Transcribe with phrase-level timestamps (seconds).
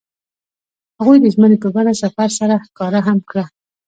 [0.99, 3.45] هغوی د ژمنې په بڼه سفر سره ښکاره هم کړه.